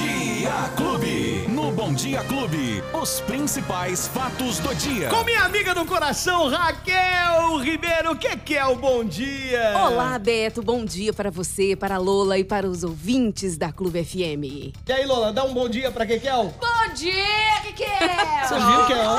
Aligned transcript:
Dia 0.00 0.70
Clube. 0.76 1.44
No 1.48 1.70
Bom 1.72 1.92
Dia 1.92 2.24
Clube, 2.24 2.82
os 2.94 3.20
principais 3.20 4.08
fatos 4.08 4.58
do 4.58 4.74
dia. 4.74 5.10
Com 5.10 5.22
minha 5.24 5.42
amiga 5.42 5.74
do 5.74 5.84
coração, 5.84 6.48
Raquel 6.48 7.58
Ribeiro. 7.58 8.16
Que 8.16 8.34
que 8.34 8.56
é 8.56 8.64
o 8.64 8.76
bom 8.76 9.04
dia? 9.04 9.74
Olá, 9.76 10.18
Beto. 10.18 10.62
Bom 10.62 10.86
dia 10.86 11.12
para 11.12 11.30
você, 11.30 11.76
para 11.76 11.96
a 11.96 11.98
Lola 11.98 12.38
e 12.38 12.44
para 12.44 12.66
os 12.66 12.82
ouvintes 12.82 13.58
da 13.58 13.70
Clube 13.72 14.02
FM. 14.02 14.72
E 14.88 14.92
aí, 14.92 15.04
Lola, 15.04 15.34
dá 15.34 15.44
um 15.44 15.52
bom 15.52 15.68
dia 15.68 15.90
pra 15.90 16.06
Kekel? 16.06 16.54
Bom 16.58 16.94
dia, 16.94 17.60
Kekel! 17.62 17.86
Você 18.48 18.54
viu, 18.54 18.86
Kel? 18.86 19.10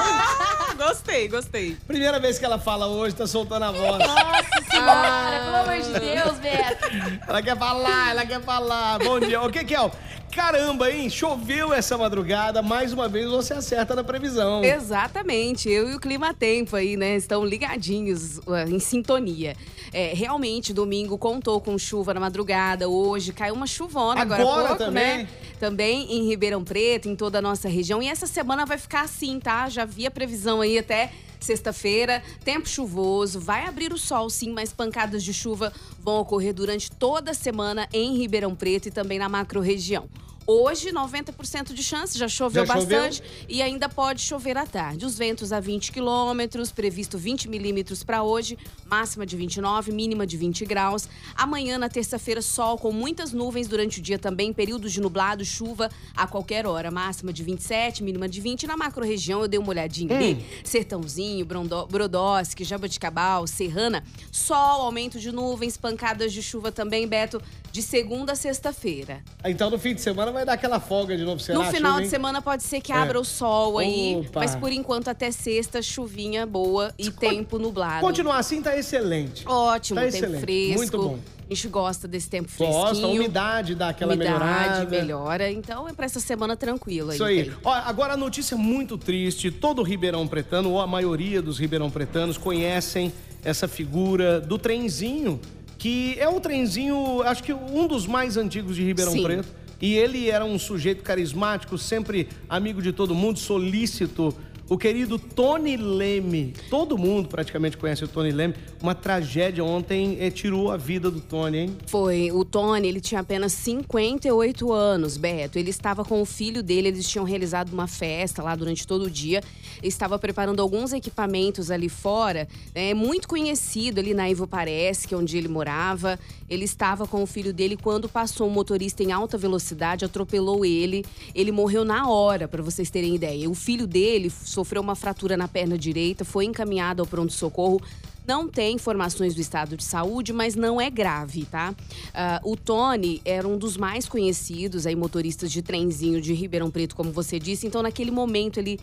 Gostei, 0.82 1.28
gostei. 1.28 1.78
Primeira 1.86 2.20
vez 2.20 2.40
que 2.40 2.46
ela 2.46 2.58
fala 2.58 2.88
hoje, 2.88 3.14
tá 3.14 3.28
soltando 3.28 3.66
a 3.66 3.72
voz. 3.72 4.00
Nossa 4.00 4.72
senhora, 4.72 5.42
pelo 5.44 5.56
amor 5.58 5.80
de 5.80 6.00
Deus, 6.00 6.40
Beto. 6.40 7.22
Ela 7.28 7.42
quer 7.44 7.56
falar, 7.56 8.10
ela 8.10 8.26
quer 8.26 8.42
falar. 8.42 8.98
Bom 8.98 9.20
dia. 9.20 9.40
Ô, 9.40 9.50
Kekel, 9.52 9.92
caramba, 10.32 10.90
hein? 10.90 11.10
Choveu 11.10 11.74
essa 11.74 11.98
madrugada. 11.98 12.62
Mais 12.62 12.94
uma 12.94 13.08
vez 13.08 13.30
você 13.30 13.54
acerta 13.54 13.94
na 13.94 14.04
previsão. 14.04 14.64
Exatamente, 14.64 15.70
eu 15.70 15.90
e 15.90 15.96
o 15.96 16.00
Clima 16.00 16.34
Tempo 16.34 16.76
aí, 16.76 16.96
né, 16.96 17.16
estão 17.16 17.46
ligadinhos, 17.46 18.38
uh, 18.40 18.68
em 18.68 18.80
sintonia. 18.80 19.56
É, 19.94 20.14
realmente, 20.16 20.74
domingo 20.74 21.18
contou 21.18 21.60
com 21.60 21.78
chuva 21.78 22.14
na 22.14 22.20
madrugada, 22.20 22.88
hoje 22.88 23.34
caiu 23.34 23.54
uma 23.54 23.68
chuvona 23.68 24.22
agora, 24.22 24.42
Agora 24.42 24.64
há 24.64 24.68
pouco, 24.68 24.84
também? 24.86 25.18
né? 25.20 25.28
Também 25.62 26.12
em 26.12 26.28
Ribeirão 26.28 26.64
Preto, 26.64 27.08
em 27.08 27.16
toda 27.16 27.38
a 27.38 27.42
nossa 27.42 27.70
região. 27.70 28.02
E 28.02 28.08
essa 28.08 28.26
semana 28.26 28.66
vai 28.66 28.80
ficar 28.80 29.02
assim, 29.02 29.40
tá? 29.40 29.70
Já 29.70 29.86
vi 29.86 30.08
a 30.08 30.12
previsão 30.12 30.60
aí 30.60 30.80
até 30.80 31.12
sexta-feira. 31.40 32.24
Tempo 32.44 32.68
chuvoso, 32.68 33.40
vai 33.40 33.68
abrir 33.68 33.94
o 33.94 33.98
sol 33.98 34.28
sim, 34.28 34.52
mas 34.52 34.74
pancadas 34.74 35.24
de 35.24 35.32
chuva 35.32 35.72
vão 36.00 36.20
ocorrer 36.20 36.52
durante 36.52 36.90
toda 36.90 37.30
a 37.30 37.36
semana 37.36 37.88
em 37.94 38.18
Ribeirão 38.18 38.56
Preto 38.56 38.88
e 38.88 38.92
também 38.92 39.20
na 39.20 39.30
macro-região. 39.30 40.10
Hoje, 40.48 40.92
90% 40.92 41.72
de 41.74 41.84
chance, 41.84 42.18
já 42.18 42.28
choveu 42.28 42.66
Já 42.66 42.74
choveu? 42.74 43.00
bastante 43.00 43.24
e 43.48 43.62
ainda 43.62 43.88
pode 43.88 44.22
chover 44.22 44.58
à 44.58 44.66
tarde. 44.66 45.06
Os 45.06 45.18
ventos 45.18 45.54
a 45.54 45.60
20 45.60 45.92
quilômetros, 45.92 46.72
previsto 46.72 47.18
20 47.18 47.48
milímetros 47.48 48.04
para 48.04 48.24
hoje, 48.24 48.58
máxima 48.86 49.26
de 49.26 49.38
29, 49.38 49.92
mínima 49.92 50.26
de 50.26 50.36
20 50.38 50.66
graus. 50.66 51.08
Amanhã, 51.36 51.78
na 51.78 51.88
terça-feira, 51.88 52.42
sol 52.42 52.78
com 52.78 52.92
muitas 52.92 53.32
nuvens 53.32 53.68
durante 53.68 54.00
o 54.00 54.02
dia 54.02 54.18
também, 54.18 54.52
períodos 54.52 54.92
de 54.92 55.00
nublado, 55.00 55.46
chuva 55.46 55.90
a 56.16 56.26
qualquer 56.26 56.66
hora, 56.66 56.90
máxima 56.90 57.32
de 57.32 57.44
27, 57.44 58.04
mínima 58.04 58.28
de 58.28 58.42
20. 58.42 58.66
Na 58.66 58.76
macro-região, 58.76 59.42
eu 59.42 59.48
dei 59.48 59.60
uma 59.60 59.70
olhadinha 59.70 60.16
ali, 60.16 60.44
Sertãozinho, 60.64 61.46
Brondo- 61.46 61.86
Brodowski, 61.86 62.64
Jaboticabal, 62.64 63.46
Serrana, 63.46 64.04
sol, 64.32 64.82
aumento 64.82 65.20
de 65.20 65.32
nuvens, 65.32 65.78
pancadas 65.78 66.34
de 66.34 66.42
chuva 66.42 66.72
também, 66.72 67.08
Beto, 67.08 67.42
de 67.72 67.82
segunda 67.82 68.34
a 68.34 68.36
sexta-feira. 68.36 69.22
Então 69.46 69.70
no 69.70 69.80
fim 69.80 69.94
de 69.96 70.02
semana 70.02 70.32
vai 70.32 70.46
dar 70.46 70.54
aquela 70.54 70.80
folga 70.80 71.16
de 71.16 71.24
novo, 71.24 71.40
será? 71.40 71.58
No 71.60 71.66
final 71.72 71.94
Chuva, 71.94 72.04
de 72.04 72.10
semana 72.10 72.42
pode 72.42 72.64
ser 72.64 72.82
que 72.82 72.92
É. 72.92 72.96
abra 72.96 73.20
o 73.20 73.24
sol 73.26 73.78
aí, 73.78 74.18
Opa. 74.28 74.40
mas 74.42 74.56
por 74.56 74.72
enquanto 74.72 75.08
até 75.08 75.32
sexta, 75.32 75.82
chuvinha 75.82 76.46
boa 76.46 76.94
e 76.98 77.10
tempo 77.10 77.58
nublado. 77.58 78.02
Continuar 78.06 78.38
assim 78.40 78.62
tá 78.62 78.78
excelente. 78.78 79.48
Ótimo, 79.48 80.00
Tá 80.00 80.06
tempo 80.06 80.16
excelente, 80.18 80.42
fresco. 80.42 80.78
muito 80.78 80.98
bom. 80.98 81.20
A 81.50 81.54
gente 81.54 81.68
gosta 81.68 82.08
desse 82.08 82.30
tempo 82.30 82.48
fresquinho. 82.50 82.80
Gosta, 82.82 83.06
a 83.06 83.10
umidade 83.10 83.76
dá 83.76 83.90
aquela 83.90 84.14
umidade 84.14 84.40
melhorada. 84.40 84.86
melhora. 84.90 85.52
Então 85.52 85.88
é 85.88 85.92
pra 85.92 86.06
essa 86.06 86.22
semana 86.22 86.56
tranquila. 86.56 87.14
Isso 87.14 87.26
aí. 87.26 87.52
Ó, 87.64 87.74
agora 87.74 88.14
a 88.14 88.18
notícia 88.18 88.56
é 88.56 88.58
muito 88.58 88.98
triste. 88.98 89.52
Todo 89.52 89.84
ribeirão 89.84 90.26
pretano, 90.28 90.72
ou 90.72 90.80
a 90.80 90.88
maioria 90.88 91.42
dos 91.42 91.60
ribeirão 91.60 91.90
pretanos, 91.92 92.38
conhecem 92.38 93.12
essa 93.44 93.68
figura 93.68 94.40
do 94.40 94.58
trenzinho, 94.58 95.42
que 95.82 96.16
é 96.20 96.30
o 96.30 96.40
trenzinho, 96.40 97.24
acho 97.24 97.42
que 97.42 97.52
um 97.52 97.88
dos 97.88 98.06
mais 98.06 98.38
antigos 98.38 98.76
de 98.76 98.84
Ribeirão 98.84 99.14
Sim. 99.14 99.24
Preto. 99.24 99.48
E 99.82 99.96
ele 99.96 100.30
era 100.30 100.46
um 100.46 100.60
sujeito 100.60 101.02
carismático, 101.02 101.76
sempre 101.76 102.30
amigo 102.48 102.84
de 102.84 102.94
todo 102.94 103.16
mundo, 103.16 103.40
solícito. 103.40 104.32
O 104.72 104.78
querido 104.78 105.20
Tony 105.20 105.76
Leme. 105.76 106.54
Todo 106.70 106.98
mundo 106.98 107.28
praticamente 107.28 107.76
conhece 107.76 108.06
o 108.06 108.08
Tony 108.08 108.32
Leme. 108.32 108.56
Uma 108.82 108.96
tragédia 108.96 109.66
ontem 109.66 110.16
eh, 110.22 110.32
tirou 110.32 110.72
a 110.72 110.78
vida 110.78 111.12
do 111.12 111.20
Tony, 111.20 111.58
hein? 111.58 111.78
Foi. 111.88 112.32
O 112.32 112.46
Tony, 112.46 112.88
ele 112.88 113.02
tinha 113.02 113.20
apenas 113.20 113.52
58 113.52 114.72
anos, 114.72 115.18
Beto. 115.18 115.60
Ele 115.60 115.70
estava 115.70 116.06
com 116.06 116.22
o 116.22 116.26
filho 116.26 116.64
dele, 116.64 116.88
eles 116.88 117.06
tinham 117.06 117.26
realizado 117.26 117.74
uma 117.74 117.86
festa 117.86 118.42
lá 118.42 118.56
durante 118.56 118.88
todo 118.88 119.08
o 119.08 119.12
dia. 119.12 119.44
Estava 119.84 120.18
preparando 120.18 120.62
alguns 120.62 120.94
equipamentos 120.94 121.70
ali 121.70 121.90
fora. 121.90 122.48
É 122.74 122.94
muito 122.94 123.28
conhecido 123.28 124.00
ali 124.00 124.14
na 124.14 124.30
Ivo 124.30 124.48
Parece, 124.48 125.06
que 125.06 125.14
é 125.14 125.18
onde 125.18 125.38
ele 125.38 125.50
morava. 125.50 126.18
Ele 126.50 126.64
estava 126.64 127.06
com 127.06 127.22
o 127.22 127.28
filho 127.28 127.54
dele 127.54 127.76
quando 127.76 128.08
passou 128.08 128.48
um 128.48 128.52
motorista 128.52 129.04
em 129.04 129.12
alta 129.12 129.38
velocidade, 129.38 130.06
atropelou 130.06 130.66
ele. 130.66 131.04
Ele 131.36 131.52
morreu 131.52 131.84
na 131.84 132.10
hora, 132.10 132.48
para 132.48 132.64
vocês 132.64 132.90
terem 132.90 133.16
ideia. 133.16 133.50
O 133.50 133.54
filho 133.54 133.86
dele 133.86 134.30
sofreu 134.62 134.82
uma 134.82 134.96
fratura 134.96 135.36
na 135.36 135.48
perna 135.48 135.78
direita, 135.78 136.24
foi 136.24 136.46
encaminhado 136.46 137.02
ao 137.02 137.08
pronto-socorro. 137.08 137.82
Não 138.28 138.48
tem 138.48 138.76
informações 138.76 139.34
do 139.34 139.42
estado 139.42 139.76
de 139.76 139.84
saúde, 139.84 140.32
mas 140.32 140.54
não 140.54 140.80
é 140.80 140.92
grave, 140.92 141.46
tá? 141.46 141.74
Ah, 142.14 142.40
o 142.44 142.56
Tony 142.56 143.20
era 143.26 143.48
um 143.48 143.58
dos 143.58 143.76
mais 143.76 144.08
conhecidos 144.08 144.86
aí, 144.86 144.96
motoristas 144.96 145.52
de 145.52 145.64
trenzinho 145.64 146.22
de 146.22 146.32
Ribeirão 146.32 146.70
Preto, 146.70 146.96
como 146.96 147.12
você 147.12 147.40
disse. 147.40 147.66
Então, 147.66 147.82
naquele 147.82 148.12
momento 148.12 148.60
ele, 148.60 148.80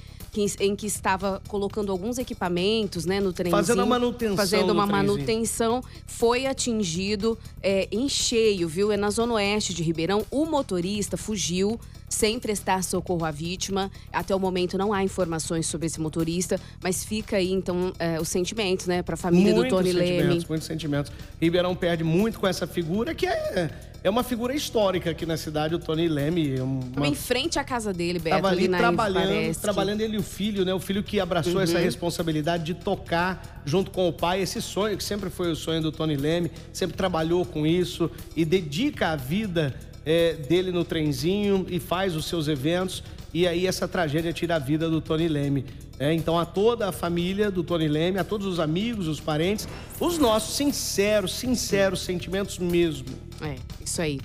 em 0.59 0.75
que 0.75 0.87
estava 0.87 1.41
colocando 1.47 1.93
alguns 1.93 2.19
equipamentos, 2.19 3.07
né, 3.07 3.21
no 3.21 3.33
trenzinho. 3.33 3.57
Fazendo 3.57 3.83
a 3.83 3.87
manutenção 3.87 4.37
Fazendo 4.37 4.67
do 4.67 4.73
uma 4.73 4.87
manutenção, 4.87 5.85
foi 6.05 6.47
atingido 6.47 7.39
é, 7.63 7.87
em 7.93 8.09
cheio, 8.09 8.69
viu? 8.69 8.91
É 8.91 8.97
na 8.97 9.11
zona 9.11 9.35
oeste 9.35 9.73
de 9.73 9.85
Ribeirão. 9.85 10.27
O 10.33 10.47
motorista 10.47 11.17
fugiu 11.17 11.79
sem 12.09 12.39
prestar 12.39 12.83
socorro 12.83 13.25
à 13.25 13.31
vítima. 13.31 13.91
Até 14.13 14.35
o 14.35 14.39
momento 14.41 14.77
não 14.79 14.93
há 14.93 15.03
informações 15.05 15.67
sobre 15.67 15.87
esse 15.87 16.01
motorista, 16.01 16.59
mas 16.83 17.05
fica 17.05 17.37
aí, 17.37 17.53
então, 17.53 17.93
é, 17.99 18.21
os 18.21 18.29
sentimentos, 18.29 18.87
né, 18.87 19.03
para 19.03 19.15
a 19.15 19.17
família 19.17 19.53
do 19.53 19.61
muitos 19.61 19.77
Tony 19.79 19.93
sentimentos, 19.93 20.27
Leme. 20.29 20.45
muitos 20.49 20.67
sentimentos. 20.67 21.13
Ribeirão 21.41 21.75
perde 21.75 22.05
muito 22.05 22.39
com 22.39 22.47
essa 22.47 22.67
figura 22.67 23.15
que 23.15 23.27
é, 23.27 23.71
é 24.03 24.09
uma 24.11 24.23
figura 24.23 24.55
histórica 24.55 25.11
aqui 25.11 25.27
na 25.27 25.37
cidade, 25.37 25.75
o 25.75 25.79
Tony 25.79 26.09
Leme. 26.09 26.57
é 26.57 26.63
Uma, 26.63 27.07
Em 27.07 27.15
frente 27.15 27.59
à 27.59 27.65
casa 27.65 27.93
dele, 27.93 28.19
Beto, 28.19 28.37
Tava 28.37 28.49
ali 28.49 28.67
ali 28.67 28.69
trabalhando, 28.77 29.57
trabalhando 29.61 30.01
ele 30.01 30.17
e 30.17 30.19
o 30.19 30.23
filho, 30.23 30.65
né? 30.65 30.73
O 30.73 30.81
filho 30.81 31.03
que 31.03 31.19
abraçou 31.21 31.55
Uhum. 31.55 31.61
essa 31.61 31.79
responsabilidade 31.79 32.65
de 32.65 32.75
tocar 32.75 33.61
junto 33.65 33.91
com 33.91 34.09
o 34.09 34.13
pai 34.13 34.41
esse 34.41 34.63
sonho 34.63 34.97
que 34.97 35.05
sempre 35.05 35.29
foi 35.31 35.51
o 35.51 35.57
sonho 35.57 35.83
do 35.83 35.91
Tony 35.93 36.17
Leme, 36.17 36.51
sempre 36.73 36.97
trabalhou 36.97 37.45
com 37.45 37.67
isso 37.67 38.11
e 38.37 38.45
dedica 38.45 39.09
a 39.09 39.17
vida 39.17 39.75
é, 40.09 40.33
dele 40.33 40.73
no 40.73 40.87
trenzinho 40.87 41.67
e 41.69 41.79
faz 41.79 42.17
os 42.17 42.25
seus 42.25 42.49
eventos. 42.49 43.05
E 43.33 43.47
aí 43.47 43.67
essa 43.67 43.87
tragédia 43.87 44.33
tira 44.33 44.57
a 44.57 44.59
vida 44.59 44.89
do 44.89 45.03
Tony 45.03 45.29
Leme. 45.29 45.67
né? 45.99 46.15
então 46.15 46.39
a 46.39 46.47
toda 46.47 46.89
a 46.89 46.93
família 46.93 47.51
do 47.51 47.63
Tony 47.63 47.87
Leme, 47.87 48.19
a 48.19 48.25
todos 48.25 48.47
os 48.47 48.59
amigos, 48.59 49.07
os 49.07 49.21
parentes, 49.21 49.69
os 50.01 50.17
nossos 50.17 50.57
sinceros, 50.57 51.35
sinceros 51.35 52.01
sentimentos 52.01 52.59
mesmo. 52.59 53.09
É, 53.43 53.57
isso 53.89 54.03
aí. 54.03 54.21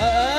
É, 0.00 0.31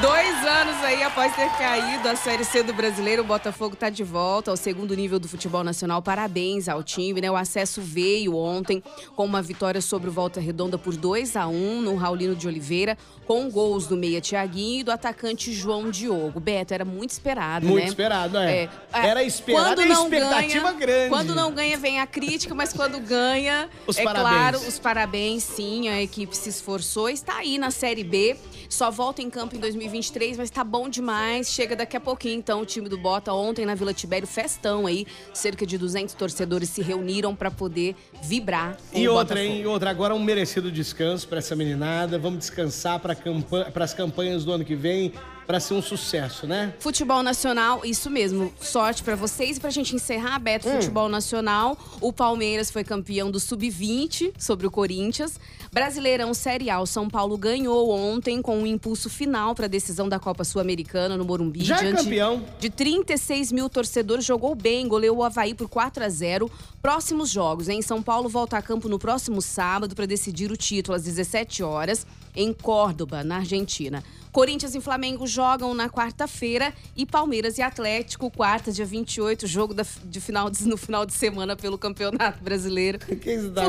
Dois 0.00 0.46
anos 0.46 0.76
aí 0.84 1.02
após 1.02 1.34
ter 1.34 1.50
caído 1.58 2.08
a 2.08 2.14
Série 2.14 2.44
C 2.44 2.62
do 2.62 2.72
Brasileiro, 2.72 3.22
o 3.22 3.24
Botafogo 3.24 3.74
está 3.74 3.90
de 3.90 4.04
volta 4.04 4.50
ao 4.52 4.56
segundo 4.56 4.94
nível 4.94 5.18
do 5.18 5.28
futebol 5.28 5.64
nacional. 5.64 6.00
Parabéns 6.00 6.68
ao 6.68 6.84
time, 6.84 7.20
né? 7.20 7.28
O 7.28 7.34
acesso 7.34 7.82
veio 7.82 8.36
ontem 8.36 8.80
com 9.16 9.24
uma 9.24 9.42
vitória 9.42 9.80
sobre 9.80 10.08
o 10.08 10.12
Volta 10.12 10.40
Redonda 10.40 10.78
por 10.78 10.94
2 10.94 11.34
a 11.34 11.48
1 11.48 11.80
no 11.82 11.96
Raulino 11.96 12.36
de 12.36 12.46
Oliveira, 12.46 12.96
com 13.26 13.50
gols 13.50 13.88
do 13.88 13.96
meia 13.96 14.20
Tiaguinho 14.20 14.80
e 14.80 14.84
do 14.84 14.92
atacante 14.92 15.52
João 15.52 15.90
Diogo. 15.90 16.38
Beto, 16.38 16.72
era 16.72 16.84
muito 16.84 17.10
esperado, 17.10 17.66
Muito 17.66 17.82
né? 17.82 17.88
esperado, 17.88 18.38
é. 18.38 18.50
É, 18.62 18.68
Era 18.92 19.24
esperado 19.24 19.74
quando 19.74 19.86
não 19.88 20.02
expectativa 20.04 20.62
ganha, 20.72 20.78
grande. 20.78 21.08
Quando 21.08 21.34
não 21.34 21.52
ganha, 21.52 21.76
vem 21.76 21.98
a 22.00 22.06
crítica, 22.06 22.54
mas 22.54 22.72
quando 22.72 23.00
ganha, 23.00 23.68
Os 23.86 23.98
é 23.98 24.04
parabéns. 24.04 24.30
claro, 24.32 24.58
os 24.58 24.78
parabéns, 24.78 25.42
sim. 25.42 25.88
A 25.88 26.00
equipe 26.00 26.36
se 26.36 26.48
esforçou, 26.48 27.08
está 27.10 27.38
aí 27.38 27.58
na 27.58 27.70
Série 27.72 28.04
B. 28.04 28.36
Só 28.68 28.90
volta 28.90 29.07
em 29.16 29.30
campo 29.30 29.56
em 29.56 29.58
2023, 29.58 30.36
mas 30.36 30.50
tá 30.50 30.62
bom 30.62 30.88
demais. 30.88 31.48
Chega 31.48 31.74
daqui 31.74 31.96
a 31.96 32.00
pouquinho, 32.00 32.36
então, 32.36 32.60
o 32.60 32.66
time 32.66 32.88
do 32.88 32.98
Bota. 32.98 33.32
Ontem 33.32 33.64
na 33.64 33.74
Vila 33.74 33.94
Tibério, 33.94 34.28
festão 34.28 34.86
aí. 34.86 35.06
Cerca 35.32 35.66
de 35.66 35.78
200 35.78 36.14
torcedores 36.14 36.68
se 36.68 36.82
reuniram 36.82 37.34
para 37.34 37.50
poder 37.50 37.96
vibrar. 38.22 38.76
E 38.92 39.08
outra, 39.08 39.42
hein? 39.42 39.62
E 39.62 39.66
outra, 39.66 39.88
agora 39.88 40.14
um 40.14 40.22
merecido 40.22 40.70
descanso 40.70 41.26
pra 41.26 41.38
essa 41.38 41.56
meninada. 41.56 42.18
Vamos 42.18 42.40
descansar 42.40 43.00
para 43.00 43.14
campa 43.14 43.72
as 43.74 43.94
campanhas 43.94 44.44
do 44.44 44.52
ano 44.52 44.64
que 44.64 44.74
vem, 44.74 45.12
pra 45.48 45.58
ser 45.58 45.72
um 45.72 45.80
sucesso, 45.80 46.46
né? 46.46 46.74
Futebol 46.78 47.22
Nacional, 47.22 47.80
isso 47.82 48.10
mesmo. 48.10 48.52
Sorte 48.60 49.02
pra 49.02 49.16
vocês. 49.16 49.56
E 49.56 49.60
pra 49.60 49.70
gente 49.70 49.96
encerrar, 49.96 50.38
Beto, 50.38 50.68
Hum. 50.68 50.72
Futebol 50.74 51.08
Nacional. 51.08 51.76
O 52.02 52.12
Palmeiras 52.12 52.70
foi 52.70 52.84
campeão 52.84 53.30
do 53.30 53.40
Sub-20 53.40 54.34
sobre 54.38 54.66
o 54.66 54.70
Corinthians. 54.70 55.40
Brasileirão 55.72 56.34
Série 56.34 56.68
A. 56.68 56.78
O 56.80 56.86
São 56.86 57.08
Paulo 57.08 57.38
ganhou 57.38 57.90
ontem 57.90 58.42
com 58.42 58.58
um 58.58 58.66
impulso 58.66 59.08
final 59.08 59.54
pra 59.54 59.66
decisão 59.66 60.06
da 60.06 60.18
Copa 60.18 60.44
Sul-Americana 60.44 61.16
no 61.16 61.24
Morumbi. 61.24 61.64
Já 61.64 61.76
é 61.78 61.80
diante 61.80 62.04
campeão. 62.04 62.44
De 62.60 62.68
36 62.68 63.50
mil 63.50 63.70
torcedores, 63.70 64.26
jogou 64.26 64.54
bem, 64.54 64.86
goleou 64.86 65.16
o 65.16 65.24
Havaí 65.24 65.54
por 65.54 65.68
4 65.68 66.04
a 66.04 66.08
0 66.10 66.50
Próximos 66.82 67.30
jogos, 67.30 67.68
hein? 67.70 67.80
São 67.80 68.02
Paulo 68.02 68.28
volta 68.28 68.58
a 68.58 68.62
campo 68.62 68.86
no 68.88 68.98
próximo 68.98 69.40
sábado 69.40 69.94
pra 69.96 70.04
decidir 70.04 70.52
o 70.52 70.56
título 70.58 70.94
às 70.94 71.04
17 71.04 71.62
horas 71.62 72.06
em 72.38 72.52
Córdoba, 72.52 73.24
na 73.24 73.36
Argentina. 73.38 74.02
Corinthians 74.30 74.74
e 74.74 74.80
Flamengo 74.80 75.26
jogam 75.26 75.74
na 75.74 75.88
quarta-feira 75.88 76.72
e 76.94 77.04
Palmeiras 77.04 77.58
e 77.58 77.62
Atlético, 77.62 78.30
quarta, 78.30 78.70
dia 78.70 78.84
28, 78.86 79.46
jogo 79.46 79.74
da- 79.74 79.84
de 80.04 80.20
final 80.20 80.48
de- 80.48 80.62
no 80.68 80.76
final 80.76 81.04
de 81.04 81.12
semana 81.14 81.56
pelo 81.56 81.76
Campeonato 81.76 82.40
Brasileiro. 82.44 83.00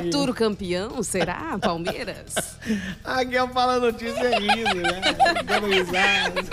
Futuro 0.04 0.34
campeão, 0.34 1.02
será? 1.02 1.58
Palmeiras? 1.60 2.36
A 3.04 3.24
Guel 3.24 3.48
fala 3.50 3.80
notícia 3.80 4.38
rindo, 4.38 4.76
né? 4.76 5.02
Dando 5.46 5.68
risada. 5.68 6.44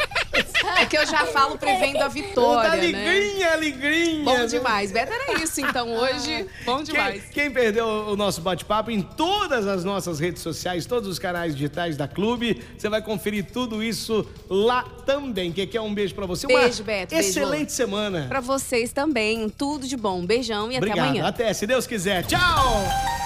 É 0.78 0.86
que 0.86 0.96
eu 0.96 1.06
já 1.06 1.24
falo 1.26 1.56
prevendo 1.56 2.02
a 2.02 2.08
vitória, 2.08 2.70
né? 2.70 3.08
alegrinha, 3.08 3.52
alegrinha. 3.52 4.24
Bom 4.24 4.38
né? 4.38 4.46
demais. 4.46 4.92
Beto 4.92 5.12
era 5.12 5.42
isso, 5.42 5.60
então, 5.60 5.90
hoje. 5.94 6.46
Bom 6.64 6.82
demais. 6.82 7.22
Quem, 7.24 7.44
quem 7.44 7.50
perdeu 7.50 7.86
o 7.86 8.16
nosso 8.16 8.40
bate-papo 8.40 8.90
em 8.90 9.00
todas 9.00 9.66
as 9.66 9.84
nossas 9.84 10.20
redes 10.20 10.42
sociais, 10.42 10.84
todos 10.86 11.08
os 11.08 11.18
canais 11.18 11.54
digitais 11.54 11.96
da 11.96 12.06
Clube, 12.06 12.62
você 12.76 12.88
vai 12.88 13.00
conferir 13.00 13.46
tudo 13.50 13.82
isso 13.82 14.26
lá 14.48 14.82
também. 15.04 15.52
Que 15.52 15.62
aqui 15.62 15.76
é 15.76 15.80
um 15.80 15.94
beijo 15.94 16.14
pra 16.14 16.26
você. 16.26 16.46
Beijo, 16.46 16.82
Uma 16.82 16.86
Beto, 16.86 17.14
beijo. 17.14 17.28
Excelente 17.28 17.72
semana. 17.72 18.26
Pra 18.28 18.40
vocês 18.40 18.92
também. 18.92 19.48
Tudo 19.48 19.86
de 19.86 19.96
bom. 19.96 20.20
Um 20.20 20.26
beijão 20.26 20.70
e 20.70 20.76
Obrigado. 20.76 20.98
até 20.98 21.08
amanhã. 21.08 21.26
Até, 21.26 21.52
se 21.52 21.66
Deus 21.66 21.86
quiser. 21.86 22.24
Tchau! 22.26 23.25